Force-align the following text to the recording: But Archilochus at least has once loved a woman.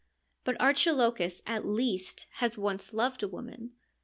But 0.43 0.59
Archilochus 0.59 1.43
at 1.45 1.63
least 1.63 2.25
has 2.37 2.57
once 2.57 2.91
loved 2.91 3.21
a 3.21 3.27
woman. 3.27 3.73